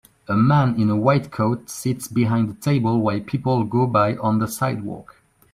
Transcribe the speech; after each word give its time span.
A 0.27 0.35
man 0.35 0.79
in 0.81 0.89
a 0.89 0.95
white 0.97 1.29
coat 1.29 1.69
sits 1.69 2.07
behind 2.07 2.49
a 2.49 2.53
table 2.55 2.99
while 3.01 3.19
people 3.19 3.63
go 3.65 3.85
by 3.85 4.15
on 4.15 4.39
the 4.39 4.47
sidewalk 4.47 5.17